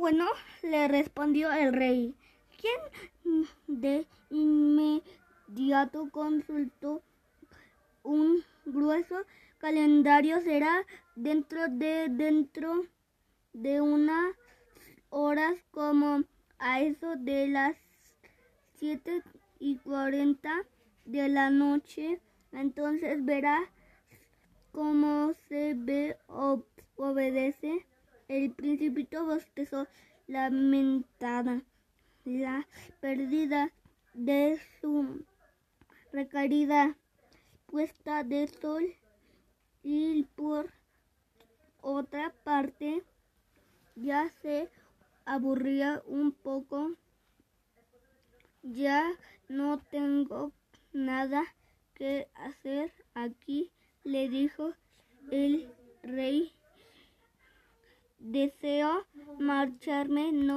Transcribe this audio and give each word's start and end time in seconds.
bueno, 0.00 0.24
le 0.62 0.88
respondió 0.88 1.52
el 1.52 1.74
rey, 1.74 2.14
quien 2.58 3.44
de 3.66 4.06
inmediato 4.30 6.08
consultó 6.10 7.02
un 8.02 8.42
grueso 8.64 9.14
calendario. 9.58 10.40
Será 10.40 10.86
dentro 11.16 11.68
de 11.68 12.08
dentro 12.08 12.86
de 13.52 13.82
unas 13.82 14.34
horas 15.10 15.54
como 15.70 16.24
a 16.58 16.80
eso 16.80 17.16
de 17.16 17.48
las 17.48 17.76
siete 18.76 19.22
y 19.58 19.76
cuarenta 19.76 20.64
de 21.04 21.28
la 21.28 21.50
noche. 21.50 22.20
Entonces 22.52 23.22
verá 23.22 23.60
cómo 24.72 25.34
se 25.50 25.74
ve 25.76 26.16
obedece. 26.96 27.84
El 28.30 28.52
principito 28.52 29.26
bostezó 29.26 29.88
lamentada 30.28 31.64
la 32.24 32.68
pérdida 33.00 33.72
de 34.14 34.56
su 34.80 35.24
requerida 36.12 36.96
puesta 37.66 38.22
de 38.22 38.46
sol 38.46 38.84
y 39.82 40.22
por 40.36 40.70
otra 41.80 42.32
parte 42.44 43.02
ya 43.96 44.30
se 44.42 44.70
aburría 45.24 46.00
un 46.06 46.30
poco. 46.30 46.92
Ya 48.62 49.10
no 49.48 49.80
tengo 49.90 50.52
nada 50.92 51.42
que 51.94 52.28
hacer 52.36 52.92
aquí, 53.14 53.72
le 54.04 54.28
dijo 54.28 54.72
el 55.32 55.68
rey. 56.04 56.52
Deseo 58.34 58.92
marcharme, 59.38 60.24
no 60.32 60.48